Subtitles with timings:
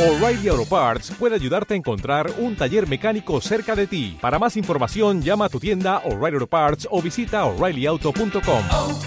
[0.00, 4.16] O'Reilly Auto Parts puede ayudarte a encontrar un taller mecánico cerca de ti.
[4.18, 8.62] Para más información, llama a tu tienda O'Reilly Auto Parts o visita oreillyauto.com.
[8.72, 8.98] oh,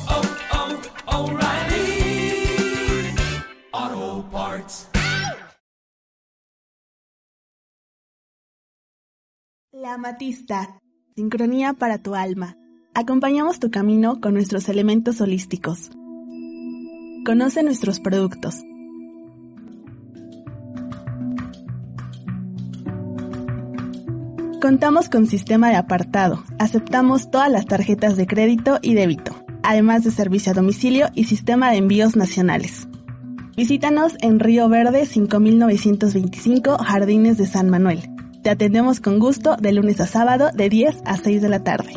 [3.74, 4.88] oh, Parts.
[9.72, 10.80] La Amatista.
[11.16, 12.56] Sincronía para tu alma.
[12.94, 15.90] Acompañamos tu camino con nuestros elementos holísticos.
[17.26, 18.62] Conoce nuestros productos.
[24.64, 26.42] Contamos con sistema de apartado.
[26.58, 31.70] Aceptamos todas las tarjetas de crédito y débito, además de servicio a domicilio y sistema
[31.70, 32.88] de envíos nacionales.
[33.58, 38.10] Visítanos en Río Verde 5925 Jardines de San Manuel.
[38.42, 41.92] Te atendemos con gusto de lunes a sábado de 10 a 6 de la tarde.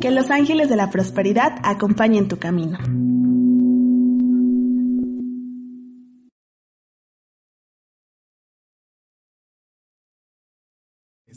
[0.00, 2.80] Que los ángeles de la prosperidad acompañen tu camino.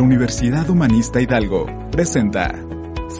[0.00, 2.54] La Universidad Humanista Hidalgo presenta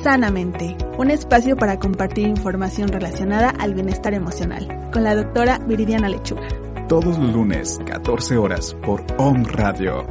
[0.03, 6.49] Sanamente, un espacio para compartir información relacionada al bienestar emocional, con la doctora Viridiana Lechuga.
[6.89, 10.07] todos los lunes, 14 horas, por Om Radio.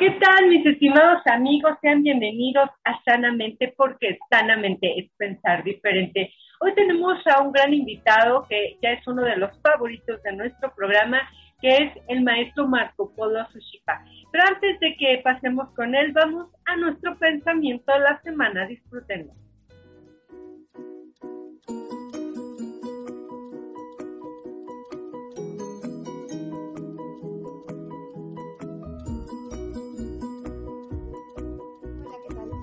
[0.00, 1.76] ¿Qué tal, mis estimados amigos?
[1.82, 6.32] Sean bienvenidos a Sanamente, porque sanamente es pensar diferente.
[6.60, 10.72] Hoy tenemos a un gran invitado que ya es uno de los favoritos de nuestro
[10.74, 11.20] programa,
[11.60, 14.04] que es el maestro Marco Polo Sushipa.
[14.30, 18.66] Pero antes de que pasemos con él, vamos a nuestro pensamiento de la semana.
[18.66, 19.32] Disfrútenlo.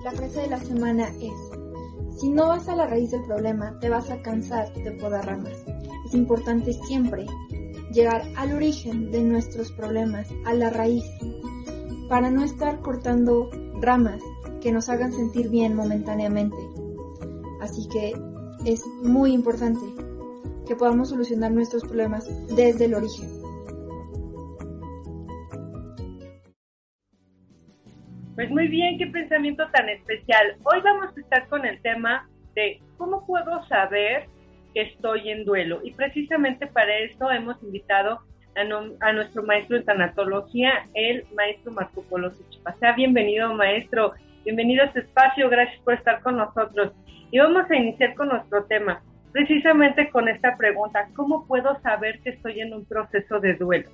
[0.02, 1.61] La frase de la semana es,
[2.22, 5.64] si no vas a la raíz del problema, te vas a cansar de podar ramas.
[6.06, 7.26] Es importante siempre
[7.92, 11.02] llegar al origen de nuestros problemas, a la raíz,
[12.08, 13.50] para no estar cortando
[13.80, 14.22] ramas
[14.60, 16.56] que nos hagan sentir bien momentáneamente.
[17.60, 18.14] Así que
[18.66, 19.84] es muy importante
[20.64, 23.41] que podamos solucionar nuestros problemas desde el origen.
[28.34, 30.56] Pues muy bien, qué pensamiento tan especial.
[30.64, 34.24] Hoy vamos a estar con el tema de cómo puedo saber
[34.74, 35.80] que estoy en duelo.
[35.84, 38.20] Y precisamente para eso hemos invitado
[38.56, 42.74] a, no- a nuestro maestro en tanatología, el maestro Marco Polo Suchipa.
[42.78, 44.12] Sea bienvenido, maestro.
[44.44, 45.50] Bienvenido a este espacio.
[45.50, 46.92] Gracias por estar con nosotros.
[47.30, 51.08] Y vamos a iniciar con nuestro tema, precisamente con esta pregunta.
[51.14, 53.90] ¿Cómo puedo saber que estoy en un proceso de duelo?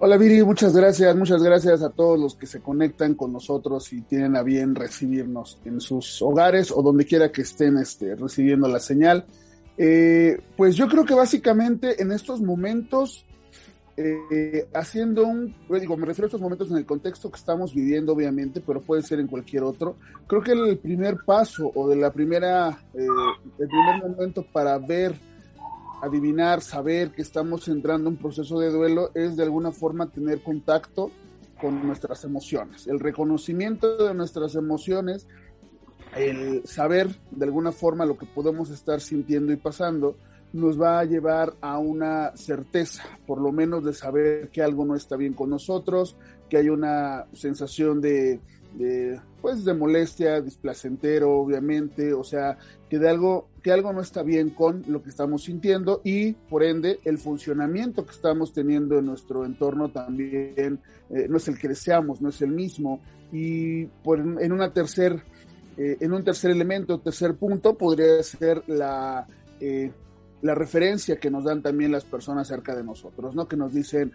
[0.00, 4.02] Hola Viri, muchas gracias, muchas gracias a todos los que se conectan con nosotros y
[4.02, 8.80] tienen a bien recibirnos en sus hogares o donde quiera que estén este, recibiendo la
[8.80, 9.24] señal.
[9.78, 13.24] Eh, pues yo creo que básicamente en estos momentos,
[13.96, 17.72] eh, haciendo un, bueno, digo, me refiero a estos momentos en el contexto que estamos
[17.72, 19.96] viviendo, obviamente, pero puede ser en cualquier otro.
[20.26, 23.06] Creo que el primer paso o de la primera, eh,
[23.60, 25.14] el primer momento para ver
[26.02, 30.42] adivinar, saber que estamos entrando en un proceso de duelo es de alguna forma tener
[30.42, 31.10] contacto
[31.60, 35.26] con nuestras emociones, el reconocimiento de nuestras emociones,
[36.16, 40.16] el saber de alguna forma lo que podemos estar sintiendo y pasando,
[40.52, 44.94] nos va a llevar a una certeza, por lo menos de saber que algo no
[44.94, 46.16] está bien con nosotros,
[46.48, 48.40] que hay una sensación de,
[48.74, 52.56] de pues de molestia, displacentero, obviamente, o sea,
[52.88, 56.62] que de algo que algo no está bien con lo que estamos sintiendo y por
[56.62, 61.68] ende el funcionamiento que estamos teniendo en nuestro entorno también eh, no es el que
[61.68, 63.00] deseamos, no es el mismo
[63.32, 65.22] y en una tercer
[65.78, 69.26] eh, en un tercer elemento, tercer punto podría ser la
[69.58, 69.90] eh,
[70.42, 73.48] la referencia que nos dan también las personas cerca de nosotros, ¿no?
[73.48, 74.12] Que nos dicen,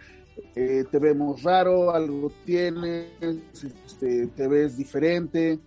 [0.55, 5.59] eh, te vemos raro, algo tienes, este, te ves diferente.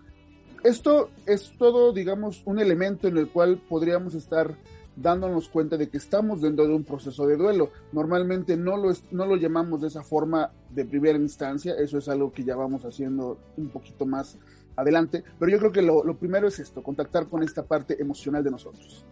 [0.64, 4.54] Esto es todo, digamos, un elemento en el cual podríamos estar
[4.94, 7.70] dándonos cuenta de que estamos dentro de un proceso de duelo.
[7.92, 12.32] Normalmente no lo, no lo llamamos de esa forma de primera instancia, eso es algo
[12.32, 14.38] que ya vamos haciendo un poquito más
[14.76, 18.42] adelante, pero yo creo que lo, lo primero es esto, contactar con esta parte emocional
[18.44, 19.04] de nosotros.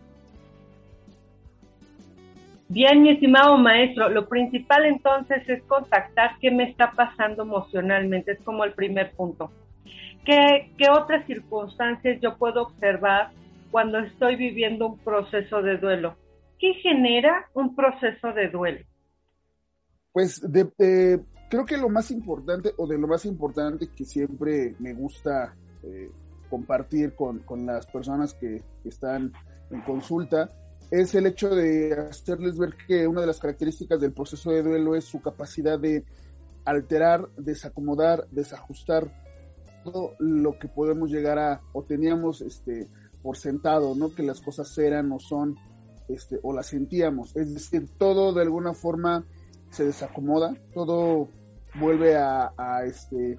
[2.69, 8.41] Bien, mi estimado maestro, lo principal entonces es contactar qué me está pasando emocionalmente, es
[8.43, 9.51] como el primer punto.
[10.25, 13.31] ¿Qué, qué otras circunstancias yo puedo observar
[13.71, 16.17] cuando estoy viviendo un proceso de duelo?
[16.59, 18.85] ¿Qué genera un proceso de duelo?
[20.13, 24.93] Pues de, creo que lo más importante, o de lo más importante que siempre me
[24.93, 26.11] gusta eh,
[26.51, 29.33] compartir con, con, las personas que están
[29.71, 30.49] en consulta,
[30.91, 34.97] es el hecho de hacerles ver que una de las características del proceso de duelo
[34.97, 36.05] es su capacidad de
[36.65, 39.11] alterar, desacomodar, desajustar
[40.19, 42.89] lo que podemos llegar a o teníamos este
[43.23, 44.15] por sentado, ¿no?
[44.15, 45.57] Que las cosas eran o son
[46.09, 49.25] este o las sentíamos, es decir, todo de alguna forma
[49.71, 51.29] se desacomoda, todo
[51.79, 52.53] vuelve a,
[52.85, 53.37] este,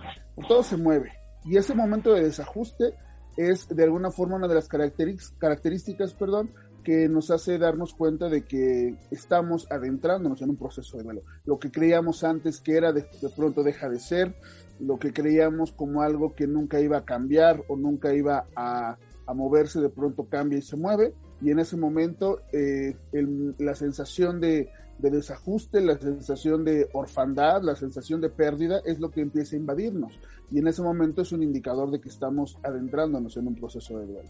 [0.48, 1.12] todo se mueve
[1.44, 2.94] y ese momento de desajuste
[3.36, 6.52] es de alguna forma una de las características, características perdón,
[6.84, 11.22] que nos hace darnos cuenta de que estamos adentrándonos en un proceso de duelo.
[11.46, 14.36] Lo que creíamos antes que era de, de, pronto deja de ser,
[14.82, 19.34] lo que creíamos como algo que nunca iba a cambiar o nunca iba a, a
[19.34, 21.14] moverse, de pronto cambia y se mueve.
[21.42, 27.62] Y en ese momento eh, el, la sensación de, de desajuste, la sensación de orfandad,
[27.64, 30.20] la sensación de pérdida es lo que empieza a invadirnos.
[30.52, 34.06] Y en ese momento es un indicador de que estamos adentrándonos en un proceso de
[34.06, 34.30] duelo.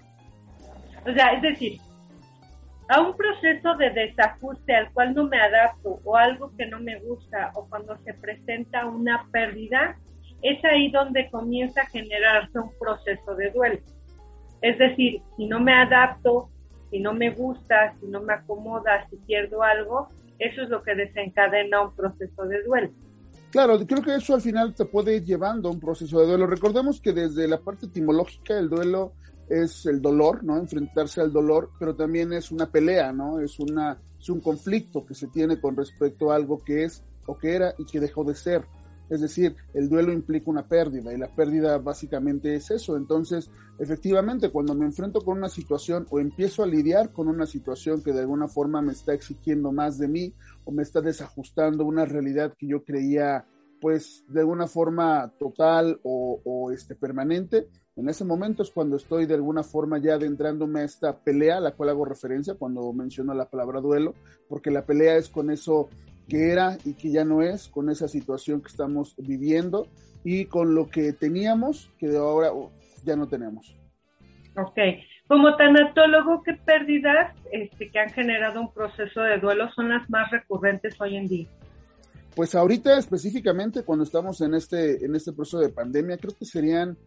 [1.06, 1.81] O sea, es decir,
[2.88, 7.00] a un proceso de desajuste al cual no me adapto o algo que no me
[7.00, 9.98] gusta o cuando se presenta una pérdida,
[10.42, 13.80] es ahí donde comienza a generarse un proceso de duelo.
[14.62, 16.50] Es decir, si no me adapto,
[16.90, 20.10] si no me gusta, si no me acomoda, si pierdo algo,
[20.40, 22.92] eso es lo que desencadena un proceso de duelo.
[23.52, 26.48] Claro, creo que eso al final te puede ir llevando a un proceso de duelo.
[26.48, 29.14] Recordemos que desde la parte etimológica el duelo
[29.50, 30.58] es el dolor, ¿no?
[30.58, 33.40] Enfrentarse al dolor, pero también es una pelea, ¿no?
[33.40, 37.38] Es una es un conflicto que se tiene con respecto a algo que es o
[37.38, 38.64] que era y que dejó de ser.
[39.12, 42.96] Es decir, el duelo implica una pérdida y la pérdida básicamente es eso.
[42.96, 48.02] Entonces, efectivamente, cuando me enfrento con una situación o empiezo a lidiar con una situación
[48.02, 52.06] que de alguna forma me está exigiendo más de mí o me está desajustando una
[52.06, 53.46] realidad que yo creía
[53.81, 59.34] pues de alguna forma total o, este permanente, en ese momento es cuando estoy de
[59.34, 63.50] alguna forma ya adentrándome a esta pelea a la cual hago referencia cuando menciono la
[63.50, 64.13] palabra duelo,
[64.48, 65.90] porque la pelea es con eso
[66.31, 69.89] que era y que ya no es, con esa situación que estamos viviendo
[70.24, 72.51] y con lo que teníamos que ahora
[73.04, 73.75] ya no tenemos.
[74.56, 74.80] Ok.
[75.28, 80.31] Como tanatólogo, ¿qué pérdidas este, que han generado un proceso de duelo son las más
[80.31, 81.48] recurrentes hoy en día?
[82.34, 86.98] Pues ahorita específicamente cuando estamos en este, en este proceso de pandemia, creo que serían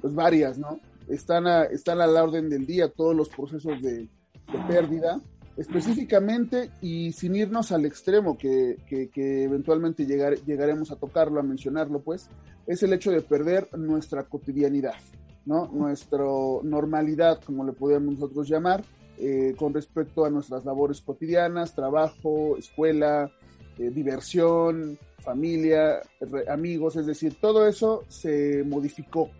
[0.00, 0.80] pues varias, ¿no?
[1.08, 5.20] Están a, están a la orden del día todos los procesos de, de pérdida,
[5.56, 12.00] específicamente y sin irnos al extremo que, que, eventualmente llegar, llegaremos a tocarlo, a mencionarlo,
[12.00, 12.28] pues,
[12.66, 14.94] es el hecho de perder nuestra cotidianidad,
[15.44, 15.68] ¿no?
[15.72, 16.24] Nuestra
[16.62, 18.82] normalidad, como le podemos nosotros llamar,
[19.18, 23.30] eh, con respecto a nuestras labores cotidianas, trabajo, escuela,
[23.78, 26.00] eh, diversión, familia,
[26.48, 29.30] amigos, es decir, todo eso se modificó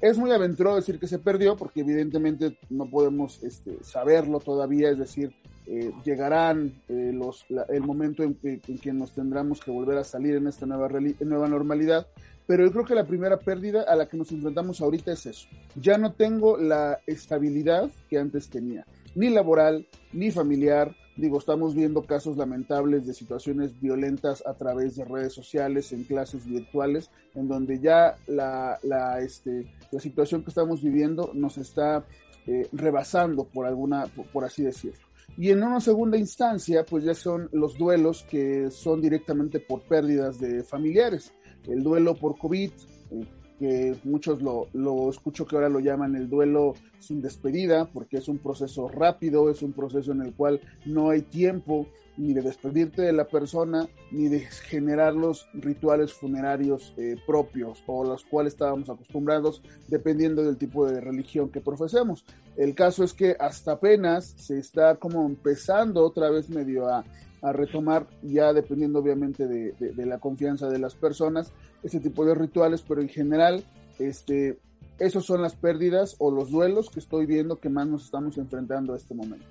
[0.00, 4.98] es muy aventurado decir que se perdió porque evidentemente no podemos este, saberlo todavía, es
[4.98, 5.34] decir,
[5.66, 9.98] eh, llegarán eh, los, la, el momento en que, en que, nos tendremos que volver
[9.98, 10.88] a salir en esta nueva,
[11.20, 12.06] nueva normalidad,
[12.46, 15.48] pero yo creo que la primera pérdida a la que nos enfrentamos ahorita es eso.
[15.74, 22.02] Ya no tengo la estabilidad que antes tenía, ni laboral, ni familiar, digo, estamos viendo
[22.02, 27.80] casos lamentables de situaciones violentas a través de redes sociales, en clases virtuales, en donde
[27.80, 32.04] ya la, la, este, la situación que estamos viviendo nos está
[32.46, 35.06] eh, rebasando por alguna, por, por, así decirlo.
[35.36, 40.38] Y en una segunda instancia, pues ya son los duelos que son directamente por pérdidas
[40.38, 41.32] de familiares.
[41.66, 42.70] El duelo por COVID,
[43.10, 43.26] eh,
[43.58, 48.28] que muchos lo, lo, escucho que ahora lo llaman el duelo sin despedida, porque es
[48.28, 51.86] un proceso rápido, es un proceso en el cual no hay tiempo
[52.16, 58.04] ni de despedirte de la persona, ni de generar los rituales funerarios eh, propios o
[58.04, 62.24] los cuales estábamos acostumbrados, dependiendo del tipo de religión que profesemos.
[62.56, 67.04] El caso es que hasta apenas se está como empezando otra vez medio a,
[67.48, 72.34] a retomar, ya dependiendo obviamente de, de, la confianza de las personas, ese tipo de
[72.34, 73.62] rituales, pero en general,
[73.98, 74.58] este,
[74.98, 78.94] esos son las pérdidas o los duelos que estoy viendo que más nos estamos enfrentando
[78.94, 79.46] a este momento.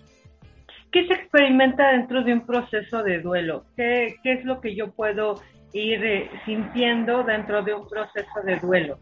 [0.95, 3.65] ¿qué se experimenta dentro de un proceso de duelo?
[3.75, 5.41] ¿Qué, qué es lo que yo puedo
[5.73, 8.97] ir eh, sintiendo dentro de un proceso de duelo?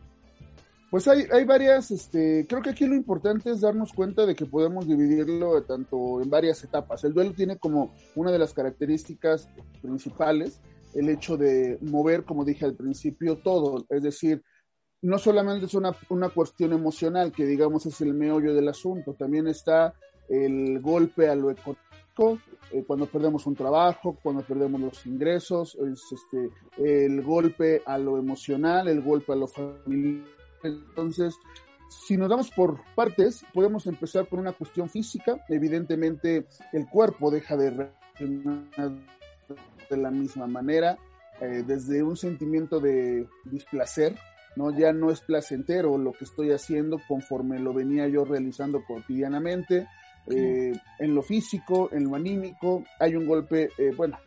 [0.93, 4.45] Pues hay, hay varias, este, creo que aquí lo importante es darnos cuenta de que
[4.45, 7.03] podemos dividirlo tanto en varias etapas.
[7.03, 9.49] El duelo tiene como una de las características
[9.81, 10.61] principales
[10.93, 13.87] el hecho de mover, como dije al principio, todo.
[13.89, 14.43] Es decir,
[15.01, 19.47] no solamente es una, una cuestión emocional, que digamos es el meollo del asunto, también
[19.47, 19.95] está
[20.29, 22.37] el golpe a lo económico,
[22.71, 28.19] eh, cuando perdemos un trabajo, cuando perdemos los ingresos, es este, el golpe a lo
[28.19, 31.35] emocional, el golpe a lo familiar entonces,
[31.89, 35.43] si nos damos por partes, podemos empezar por una cuestión física.
[35.49, 38.91] Evidentemente, el cuerpo deja de reaccionar
[39.89, 40.97] de la misma manera,
[41.41, 44.15] eh, desde un sentimiento de displacer,
[44.55, 44.71] ¿no?
[44.71, 49.87] Ya no es placentero lo que estoy haciendo conforme lo venía yo realizando cotidianamente.
[50.27, 54.17] Eh, en lo físico, en lo anímico, hay un golpe, eh, bueno,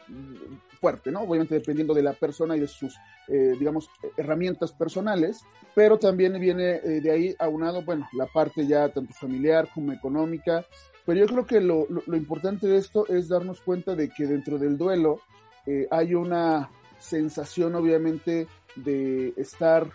[0.76, 1.20] fuerte, ¿no?
[1.20, 2.94] Obviamente dependiendo de la persona y de sus,
[3.28, 5.42] eh, digamos, herramientas personales,
[5.74, 10.64] pero también viene eh, de ahí aunado, bueno, la parte ya tanto familiar como económica,
[11.04, 14.26] pero yo creo que lo, lo, lo importante de esto es darnos cuenta de que
[14.26, 15.20] dentro del duelo
[15.66, 19.88] eh, hay una sensación obviamente de estar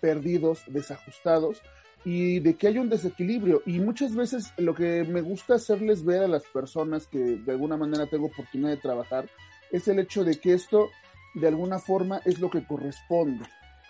[0.00, 1.60] perdidos, desajustados,
[2.04, 3.62] y de que hay un desequilibrio.
[3.66, 7.76] Y muchas veces lo que me gusta hacerles ver a las personas que de alguna
[7.76, 9.28] manera tengo oportunidad de trabajar
[9.70, 10.88] es el hecho de que esto
[11.34, 13.44] de alguna forma es lo que corresponde.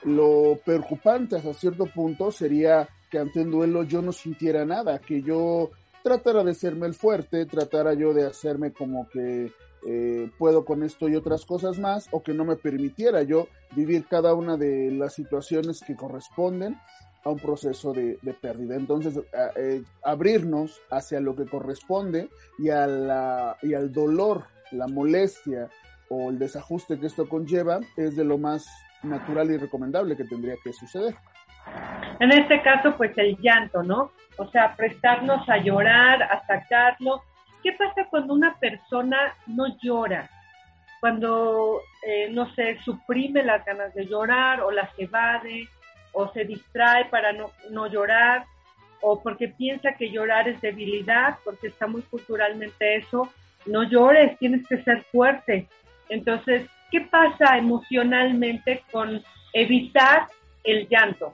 [0.05, 5.23] Lo preocupante hasta cierto punto sería que ante un duelo yo no sintiera nada, que
[5.23, 5.71] yo
[6.03, 9.53] tratara de serme el fuerte, tratara yo de hacerme como que
[9.87, 14.07] eh, puedo con esto y otras cosas más, o que no me permitiera yo vivir
[14.07, 16.77] cada una de las situaciones que corresponden
[17.25, 18.77] a un proceso de, de pérdida.
[18.77, 19.21] Entonces,
[19.57, 25.69] eh, abrirnos hacia lo que corresponde y, a la, y al dolor, la molestia
[26.11, 28.67] o el desajuste que esto conlleva es de lo más
[29.03, 31.15] natural y recomendable que tendría que suceder.
[32.21, 34.13] En este caso, pues el llanto, ¿no?
[34.39, 37.23] O sea, prestarnos a llorar, a sacarlo.
[37.63, 40.29] ¿Qué pasa cuando una persona no llora?
[41.01, 45.69] Cuando, eh, no sé, suprime las ganas de llorar o las evade
[46.19, 48.45] o se distrae para no, no llorar
[49.01, 53.33] o porque piensa que llorar es debilidad, porque está muy culturalmente eso.
[53.67, 55.69] No llores, tienes que ser fuerte.
[56.09, 59.23] Entonces, ¿qué pasa emocionalmente con
[59.53, 60.27] evitar
[60.65, 61.33] el llanto?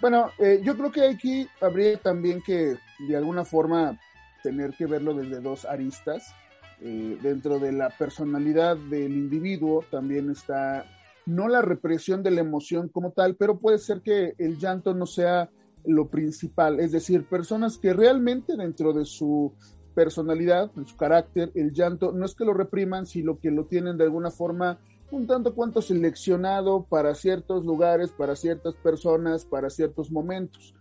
[0.00, 3.98] Bueno, eh, yo creo que aquí habría también que de alguna forma
[4.42, 6.34] tener que verlo desde dos aristas.
[6.80, 10.86] Eh, dentro de la personalidad del individuo también está
[11.30, 15.06] no la represión de la emoción como tal, pero puede ser que el llanto no
[15.06, 15.50] sea
[15.84, 19.54] lo principal, es decir, personas que realmente dentro de su
[19.94, 23.96] personalidad, de su carácter, el llanto, no es que lo repriman, sino que lo tienen
[23.96, 24.78] de alguna forma
[25.10, 30.74] un tanto cuanto seleccionado para ciertos lugares, para ciertas personas, para ciertos momentos,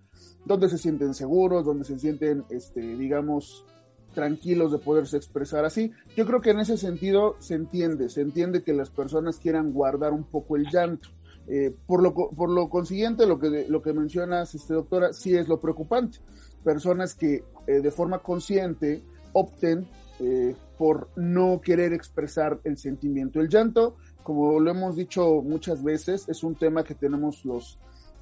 [0.46, 3.65] donde se sienten seguros, donde se sienten, este, digamos,
[4.13, 5.91] tranquilos de poderse expresar así.
[6.15, 10.13] Yo creo que en ese sentido se entiende, se entiende que las personas quieran guardar
[10.13, 11.09] un poco el llanto.
[11.47, 15.47] Eh, por, lo, por lo consiguiente, lo que, lo que mencionas, este, doctora, sí es
[15.47, 16.19] lo preocupante.
[16.63, 19.87] Personas que eh, de forma consciente opten
[20.19, 23.39] eh, por no querer expresar el sentimiento.
[23.39, 27.79] El llanto, como lo hemos dicho muchas veces, es un tema que tenemos los,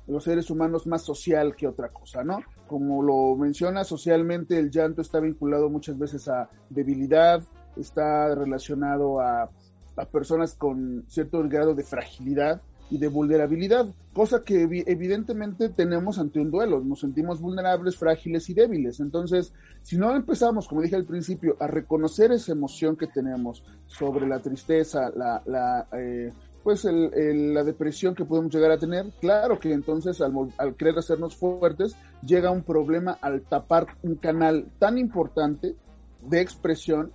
[0.07, 2.39] los seres humanos más social que otra cosa, ¿no?
[2.67, 7.43] Como lo menciona socialmente, el llanto está vinculado muchas veces a debilidad,
[7.75, 9.49] está relacionado a,
[9.97, 16.39] a personas con cierto grado de fragilidad y de vulnerabilidad, cosa que evidentemente tenemos ante
[16.39, 18.99] un duelo, nos sentimos vulnerables, frágiles y débiles.
[18.99, 24.25] Entonces, si no empezamos, como dije al principio, a reconocer esa emoción que tenemos sobre
[24.25, 26.31] la tristeza, la, eh,
[26.67, 31.95] pues la depresión que podemos llegar a tener, claro que entonces al, querer hacernos fuertes
[32.21, 35.77] llega un problema al tapar un canal tan importante
[36.23, 37.13] de expresión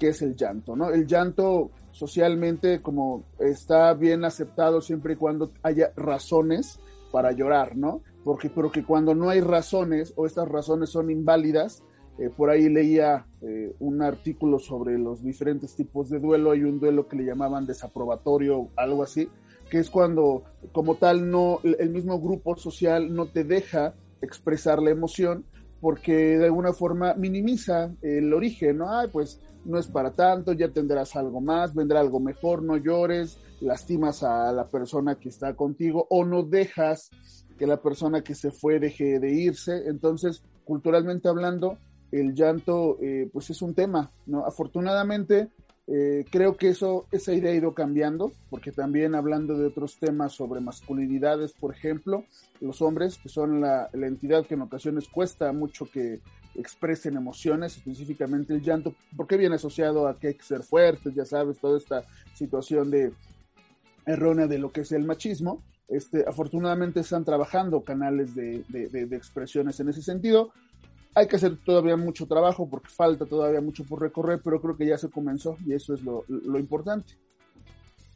[0.00, 0.90] que es el llanto, ¿no?
[0.90, 6.80] El llanto socialmente como está bien aceptado siempre y cuando haya razones
[7.12, 8.02] para llorar, ¿no?
[8.24, 8.50] Porque,
[8.84, 11.84] cuando no hay razones o estas razones son inválidas,
[12.18, 16.50] eh, por ahí leía eh, un artículo sobre los diferentes tipos de duelo.
[16.50, 19.28] Hay un duelo que le llamaban desaprobatorio, algo así,
[19.70, 24.90] que es cuando, como tal, no el mismo grupo social no te deja expresar la
[24.90, 25.44] emoción
[25.80, 28.90] porque de alguna forma minimiza el origen, ¿no?
[28.90, 33.38] Ay, pues no es para tanto, ya tendrás algo más, vendrá algo mejor, no llores,
[33.60, 37.10] lastimas a la persona que está contigo o no dejas
[37.58, 39.88] que la persona que se fue deje de irse.
[39.88, 41.78] Entonces, culturalmente hablando,
[42.12, 44.44] el llanto eh, pues es un tema, ¿no?
[44.46, 45.48] Afortunadamente
[45.90, 50.34] eh, creo que eso, esa idea ha ido cambiando, porque también hablando de otros temas
[50.34, 52.24] sobre masculinidades, por ejemplo,
[52.60, 56.20] los hombres, que son la, entidad que en ocasiones cuesta mucho que
[56.54, 61.24] expresen emociones, específicamente el llanto, porque viene asociado a que hay que ser fuertes, ya
[61.24, 63.14] sabes, toda esta situación de
[64.04, 65.62] errónea de lo que es el machismo.
[65.88, 70.52] Este, afortunadamente están trabajando canales de, de, de expresiones en ese sentido.
[71.14, 74.86] Hay que hacer todavía mucho trabajo porque falta todavía mucho por recorrer, pero creo que
[74.86, 76.24] ya se comenzó y eso es lo,
[76.58, 77.14] importante.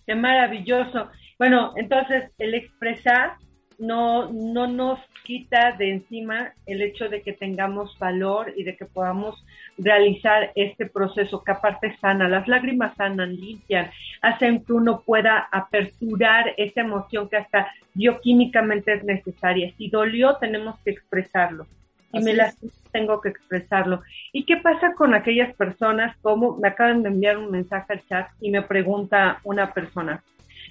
[0.07, 1.09] Qué maravilloso.
[1.39, 3.37] Bueno, entonces el expresar
[3.79, 8.85] no, no nos quita de encima el hecho de que tengamos valor y de que
[8.85, 9.45] podamos
[9.79, 16.55] realizar este proceso que aparte sana, las lágrimas sanan, limpian, hacen que uno pueda aperturar
[16.57, 19.73] esa emoción que hasta bioquímicamente es necesaria.
[19.77, 21.67] Si dolió, tenemos que expresarlo.
[22.13, 22.57] Y Así me las
[22.93, 24.03] tengo que expresarlo.
[24.33, 28.29] ¿Y qué pasa con aquellas personas como me acaban de enviar un mensaje al chat
[28.41, 30.23] y me pregunta una persona?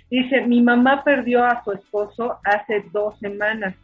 [0.09, 3.75] Dice, mi mamá perdió a su esposo hace dos semanas.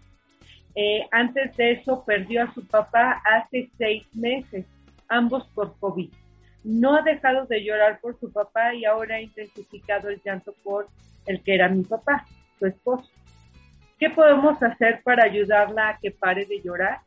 [0.75, 4.65] Eh, antes de eso perdió a su papá hace seis meses,
[5.07, 6.11] ambos por COVID.
[6.63, 10.87] No ha dejado de llorar por su papá y ahora ha intensificado el llanto por
[11.25, 12.25] el que era mi papá,
[12.59, 13.09] su esposo.
[13.97, 16.99] ¿Qué podemos hacer para ayudarla a que pare de llorar?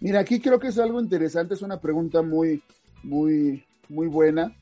[0.00, 2.62] Mira, aquí creo que es algo interesante, es una pregunta muy,
[3.02, 4.56] muy, muy buena.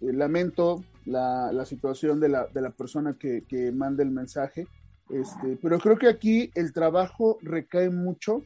[0.00, 4.66] Eh, lamento la, la situación de la, de la persona que, que manda el mensaje,
[5.10, 8.42] este, pero creo que aquí el trabajo recae mucho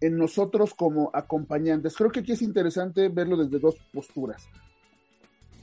[0.00, 1.96] en nosotros como acompañantes.
[1.96, 4.48] Creo que aquí es interesante verlo desde dos posturas.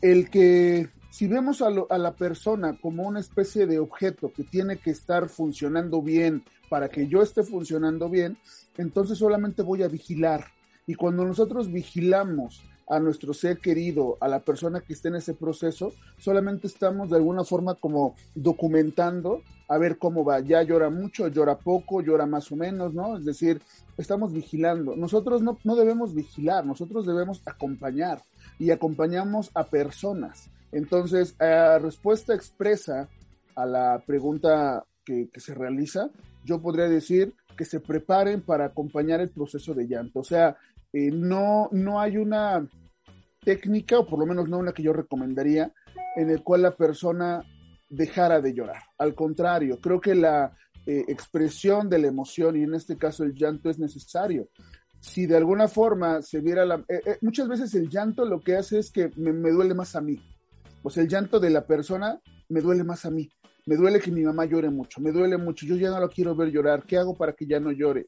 [0.02, 4.92] El que si vemos a, la persona como una especie de objeto que tiene que
[4.92, 8.38] estar funcionando bien para que yo esté funcionando bien,
[8.76, 10.44] entonces solamente voy a vigilar.
[10.86, 15.34] Y cuando nosotros vigilamos a nuestro ser querido, a la persona que esté en ese
[15.34, 20.42] proceso, solamente estamos de alguna forma como documentando a ver cómo va.
[20.42, 23.16] Ya llora mucho, llora poco, llora más o menos, ¿no?
[23.16, 23.62] Es decir,
[23.98, 24.98] estamos vigilando.
[24.98, 28.22] Nosotros no, no debemos vigilar, nosotros debemos acompañar
[28.60, 30.50] y acompañamos a personas.
[30.72, 33.10] Entonces, a respuesta expresa
[33.56, 36.10] a la pregunta que, que se realiza,
[36.44, 40.20] yo podría decir que se preparen para acompañar el proceso de llanto.
[40.20, 40.58] O sea,
[40.92, 42.68] eh, no, no hay una
[43.44, 45.72] técnica, o por lo menos no una que yo recomendaría,
[46.16, 47.44] en el cual la persona
[47.90, 48.82] dejara de llorar.
[48.98, 50.52] Al contrario, creo que la
[50.86, 54.50] eh, expresión de la emoción, y en este caso el llanto, es necesario.
[55.00, 56.84] Si de alguna forma se viera la...
[56.90, 59.96] eh, eh, muchas veces el llanto lo que hace es que me, me duele más
[59.96, 60.20] a mí.
[60.86, 63.28] O el llanto de la persona me duele más a mí.
[63.66, 66.36] Me duele que mi mamá llore mucho, me duele mucho, yo ya no la quiero
[66.36, 68.06] ver llorar, ¿qué hago para que ya no llore?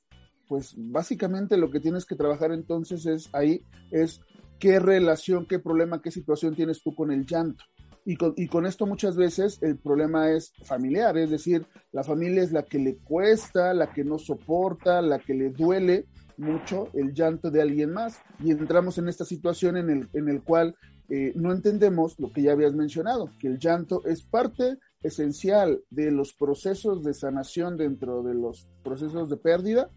[0.48, 4.22] Pues básicamente lo que tienes que trabajar entonces es ahí, es
[4.60, 7.64] qué relación, qué problema, qué situación tienes tú con el llanto.
[8.06, 12.44] Y con, y con esto muchas veces el problema es familiar, es decir, la familia
[12.44, 16.06] es la que le cuesta, la que no soporta, la que le duele
[16.38, 18.22] mucho el llanto de alguien más.
[18.40, 20.76] Y entramos en esta situación en el, en el cual
[21.10, 26.12] eh, no entendemos lo que ya habías mencionado, que el llanto es parte esencial de
[26.12, 29.90] los procesos de sanación dentro de los procesos de pérdida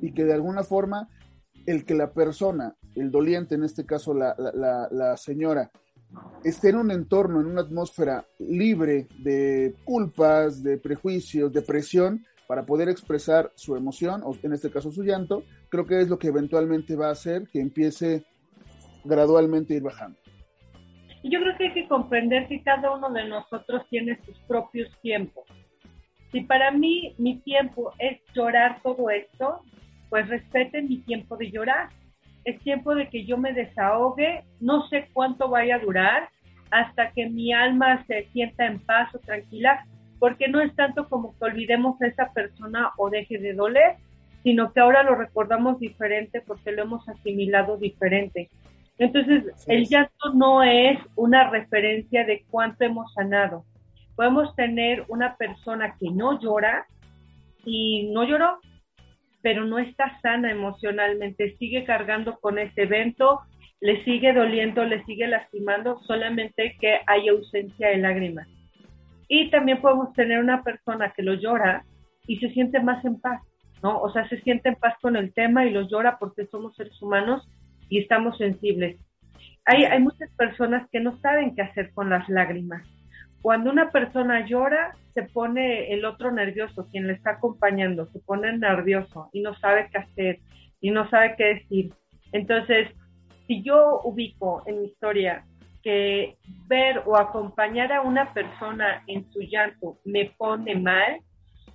[0.00, 1.08] y que de alguna forma
[1.66, 5.70] el que la persona, el doliente, en este caso la, la, la, señora,
[6.44, 12.66] esté en un entorno, en una atmósfera libre de culpas, de prejuicios, de presión, para
[12.66, 16.28] poder expresar su emoción, o en este caso su llanto, creo que es lo que
[16.28, 18.24] eventualmente va a hacer que empiece
[19.04, 20.18] gradualmente a ir bajando.
[21.24, 24.90] Y yo creo que hay que comprender que cada uno de nosotros tiene sus propios
[25.00, 25.46] tiempos.
[26.30, 29.62] Si para mí mi tiempo es llorar todo esto,
[30.10, 31.88] pues respeten mi tiempo de llorar.
[32.44, 36.28] Es tiempo de que yo me desahogue, no sé cuánto vaya a durar,
[36.70, 39.86] hasta que mi alma se sienta en paz o tranquila,
[40.18, 43.96] porque no es tanto como que olvidemos a esa persona o deje de doler,
[44.42, 48.50] sino que ahora lo recordamos diferente porque lo hemos asimilado diferente.
[48.98, 53.64] Entonces, el llanto no es una referencia de cuánto hemos sanado.
[54.14, 56.86] Podemos tener una persona que no llora
[57.64, 58.58] y no lloró,
[59.42, 63.40] pero no está sana emocionalmente, sigue cargando con ese evento,
[63.80, 68.48] le sigue doliendo, le sigue lastimando, solamente que hay ausencia de lágrimas.
[69.28, 71.84] Y también podemos tener una persona que lo llora
[72.26, 73.42] y se siente más en paz,
[73.82, 74.00] ¿no?
[74.00, 77.00] O sea, se siente en paz con el tema y lo llora porque somos seres
[77.02, 77.46] humanos
[77.88, 78.98] y estamos sensibles.
[79.64, 82.86] Hay, hay muchas personas que no saben qué hacer con las lágrimas.
[83.40, 88.56] Cuando una persona llora, se pone el otro nervioso, quien le está acompañando, se pone
[88.56, 90.38] nervioso y no sabe qué hacer
[90.80, 91.92] y no sabe qué decir.
[92.32, 92.88] Entonces,
[93.46, 95.44] si yo ubico en mi historia
[95.82, 101.20] que ver o acompañar a una persona en su llanto me pone mal,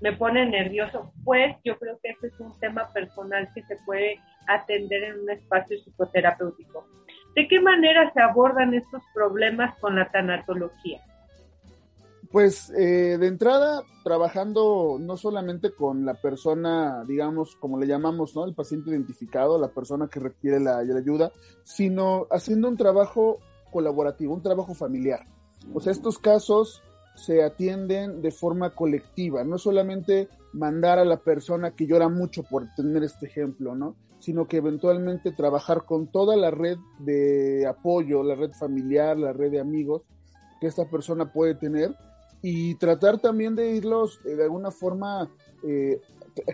[0.02, 4.20] me pone nervioso, pues yo creo que ese es un tema personal que se puede
[4.56, 6.88] atender en un espacio psicoterapéutico.
[7.36, 11.00] ¿De qué manera se abordan estos problemas con la tanatología?
[12.32, 18.46] Pues eh, de entrada, trabajando no solamente con la persona, digamos, como le llamamos, ¿no?
[18.46, 21.32] El paciente identificado, la persona que requiere la, la ayuda,
[21.64, 23.40] sino haciendo un trabajo
[23.72, 25.22] colaborativo, un trabajo familiar.
[25.74, 26.84] O sea, estos casos
[27.16, 32.68] se atienden de forma colectiva, no solamente mandar a la persona que llora mucho por
[32.76, 33.96] tener este ejemplo, ¿no?
[34.20, 39.52] Sino que eventualmente trabajar con toda la red de apoyo, la red familiar, la red
[39.52, 40.04] de amigos
[40.60, 41.96] que esta persona puede tener
[42.42, 45.30] y tratar también de irlos eh, de alguna forma
[45.64, 46.02] eh,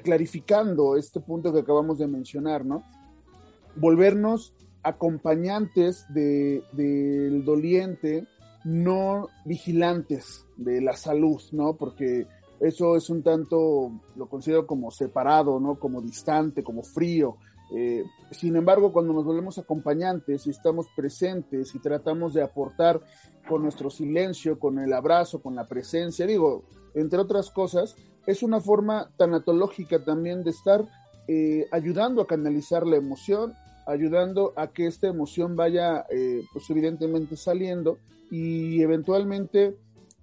[0.03, 2.83] clarificando este punto que acabamos de mencionar, ¿no?
[3.75, 8.27] Volvernos acompañantes de, del doliente,
[8.63, 11.75] no vigilantes de la salud, ¿no?
[11.75, 12.25] Porque
[12.59, 15.75] eso es un tanto, lo considero como separado, ¿no?
[15.75, 17.37] Como distante, como frío.
[17.73, 23.01] Eh, sin embargo, cuando nos volvemos acompañantes y estamos presentes y tratamos de aportar
[23.47, 28.59] con nuestro silencio, con el abrazo, con la presencia, digo, entre otras cosas, es una
[28.59, 30.85] forma tanatológica también de estar
[31.27, 33.53] eh, ayudando a canalizar la emoción,
[33.85, 37.97] ayudando a que esta emoción vaya, eh, pues evidentemente saliendo
[38.31, 39.77] y eventualmente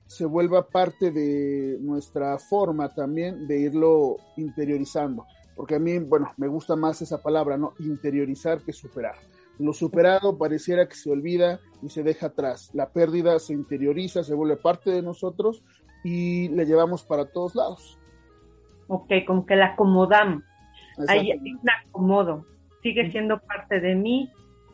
[0.07, 5.25] se vuelva parte de nuestra forma también de irlo interiorizando.
[5.57, 7.75] Porque a mí, bueno, me gusta más esa palabra, ¿no?
[7.79, 9.15] Interiorizar que superar.
[9.59, 12.71] Lo superado pareciera que se olvida y se deja atrás.
[12.75, 15.63] La pérdida se interioriza, se vuelve parte de nosotros
[16.05, 17.99] y la llevamos para todos lados.
[18.89, 20.43] Ok, como que la acomodamos.
[21.09, 21.29] Ahí
[21.63, 22.47] la acomodo.
[22.83, 24.31] Sigue siendo parte de mí,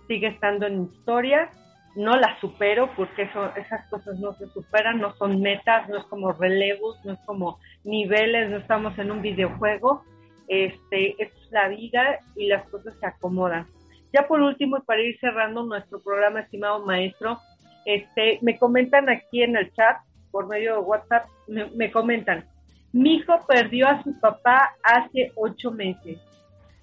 [0.06, 1.50] sigue estando en mi historia
[1.98, 6.04] no las supero porque eso, esas cosas no se superan, no son metas, no es
[6.04, 10.04] como relevos, no es como niveles, no estamos en un videojuego,
[10.48, 13.66] este, es la vida y las cosas se acomodan.
[14.12, 17.38] Ya por último, y para ir cerrando nuestro programa, estimado maestro,
[17.84, 19.98] este, me comentan aquí en el chat,
[20.30, 22.44] por medio de WhatsApp, me, me comentan,
[22.92, 26.18] mi hijo perdió a su papá hace ocho meses.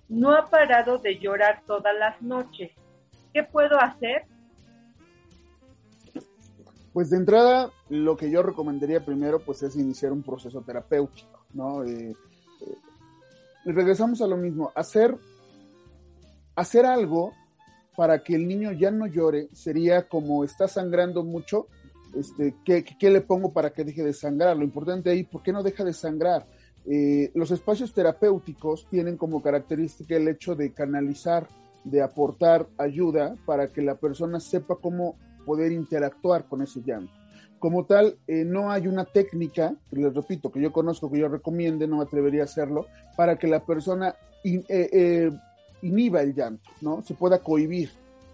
[0.08, 2.72] No ha parado de llorar todas las noches.
[3.34, 4.24] ¿Qué puedo hacer?
[6.94, 11.84] Pues de entrada, lo que yo recomendaría primero, pues es iniciar un proceso terapéutico, ¿no?
[11.84, 12.78] Eh, eh,
[13.72, 15.18] regresamos a lo mismo, hacer,
[16.56, 17.34] hacer algo
[17.96, 21.68] para que el niño ya no llore sería como está sangrando mucho,
[22.16, 24.56] este, ¿qué, qué le pongo para que deje de sangrar?
[24.56, 26.46] Lo importante ahí, ¿por qué no deja de sangrar?
[26.86, 31.48] Eh, los espacios terapéuticos tienen como característica el hecho de canalizar,
[31.84, 37.14] de aportar ayuda para que la persona sepa cómo poder interactuar con ese llanto.
[37.66, 41.88] Como tal, eh, no hay una técnica, les repito, que yo conozco, que yo recomiende,
[41.88, 42.86] no me atrevería a hacerlo,
[43.18, 45.32] para que la persona eh, eh,
[45.82, 47.02] inhiba el llanto, ¿no?
[47.02, 47.90] Se pueda cohibir.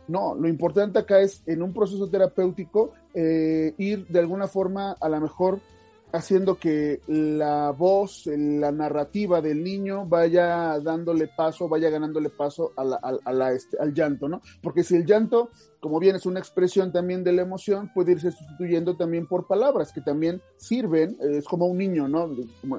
[0.09, 5.21] No, lo importante acá es en un proceso terapéutico ir de alguna forma a lo
[5.21, 5.61] mejor
[6.11, 13.51] haciendo que la voz, la narrativa del niño vaya dándole paso, vaya ganándole paso a
[13.53, 14.41] este, al llanto, ¿no?
[14.61, 18.31] Porque si el llanto, como bien es una expresión también de la emoción, puede irse
[18.31, 22.29] sustituyendo también por palabras que también sirven, eh, es como un niño, ¿no?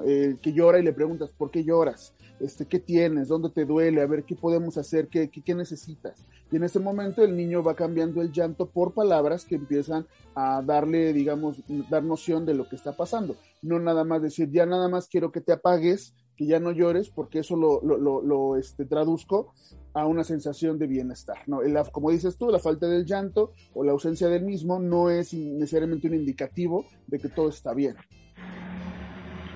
[0.05, 2.13] Eh, que llora y le preguntas, ¿por qué lloras?
[2.39, 3.27] Este, ¿Qué tienes?
[3.27, 4.01] ¿Dónde te duele?
[4.01, 5.09] A ver, ¿qué podemos hacer?
[5.09, 6.25] ¿Qué, qué, qué necesitas?
[6.49, 10.61] Y en ese momento el niño va cambiando el llanto por palabras que empiezan a
[10.61, 11.57] darle, digamos,
[11.89, 13.35] dar noción de lo que está pasando.
[13.61, 17.09] No nada más decir, ya nada más quiero que te apagues, que ya no llores,
[17.09, 19.53] porque eso lo, lo, lo, este, traduzco
[19.93, 21.37] a una sensación de bienestar.
[21.47, 21.61] ¿no?
[21.61, 25.33] La, como dices tú, la falta del llanto o la ausencia del mismo no es
[25.33, 27.95] necesariamente un indicativo de que todo está bien.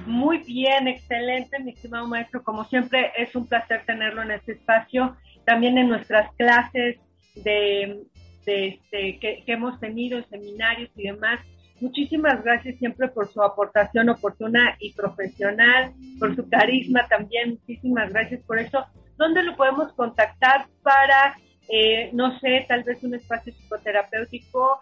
[0.08, 2.42] Muy bien, excelente, mi estimado maestro.
[2.42, 5.18] Como siempre, es un placer tenerlo en este espacio.
[5.46, 6.98] También en nuestras clases
[7.36, 8.06] de,
[8.46, 11.42] de este, que, hemos tenido, en seminarios y demás.
[11.80, 17.52] Muchísimas gracias siempre por su aportación oportuna y profesional, por su carisma también.
[17.52, 18.86] Muchísimas gracias por eso.
[19.18, 21.38] ¿Dónde lo podemos contactar para,
[21.70, 24.80] eh, no sé, tal vez un espacio psicoterapéutico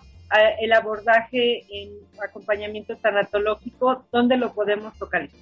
[0.60, 1.92] el abordaje en
[2.24, 5.40] acompañamiento tanatológico, ¿dónde lo podemos localizar?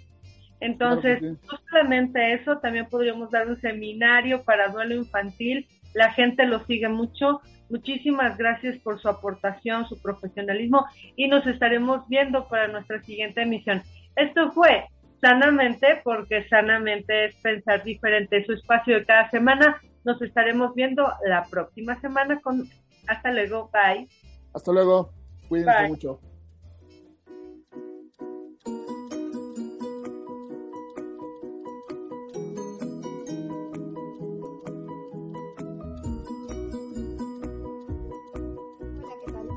[0.60, 5.68] Entonces, no solamente eso, también podríamos dar un seminario para duelo infantil.
[5.94, 7.42] La gente lo sigue mucho.
[7.70, 13.82] Muchísimas gracias por su aportación, su profesionalismo y nos estaremos viendo para nuestra siguiente emisión.
[14.16, 14.86] Esto fue
[15.22, 18.46] Sanamente, porque sanamente es pensar diferente.
[18.46, 19.82] Su espacio de cada semana.
[20.06, 22.70] Nos estaremos viendo la próxima semana con...
[23.08, 24.08] Hasta luego, bye.
[24.54, 25.10] Hasta luego.
[25.50, 26.20] Cuídense mucho.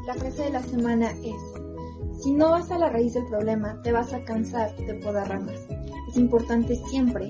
[0.06, 3.92] La frase de la semana es, si no vas a la raíz del problema, te
[3.92, 5.60] vas a cansar de podar ramas.
[6.08, 7.28] Es importante siempre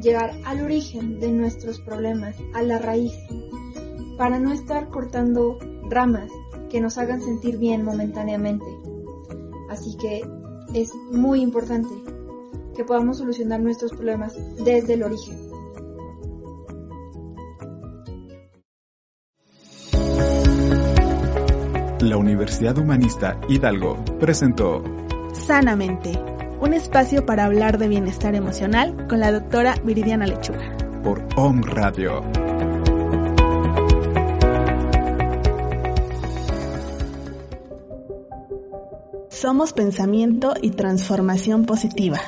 [0.00, 3.14] llegar al origen de nuestros problemas, a la raíz,
[4.18, 6.30] para no estar cortando ramas
[6.70, 8.66] que nos hagan sentir bien momentáneamente.
[9.70, 10.22] Así que
[10.74, 11.88] es muy importante
[12.76, 15.54] que podamos solucionar nuestros problemas desde el origen.
[22.04, 24.82] la Universidad Humanista Hidalgo presentó
[25.32, 26.12] Sanamente,
[26.64, 30.74] un espacio para hablar de bienestar emocional con la doctora Viridiana Lechuga.
[31.02, 32.22] Por Om Radio.
[39.28, 42.18] Somos pensamiento y transformación positiva.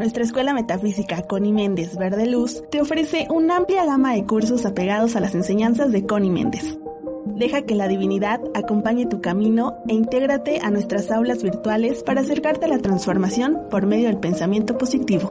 [0.00, 5.14] Nuestra escuela metafísica Connie Méndez Verde Luz te ofrece una amplia gama de cursos apegados
[5.14, 6.77] a las enseñanzas de Connie Méndez
[7.36, 12.66] Deja que la divinidad acompañe tu camino e intégrate a nuestras aulas virtuales para acercarte
[12.66, 15.30] a la transformación por medio del pensamiento positivo.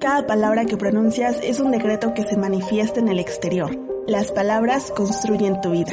[0.00, 3.70] Cada palabra que pronuncias es un decreto que se manifiesta en el exterior.
[4.06, 5.92] Las palabras construyen tu vida.